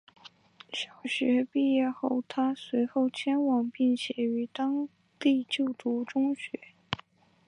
[0.73, 4.89] 小学毕业后她随后迁往并且于当
[5.19, 6.59] 地就读中学。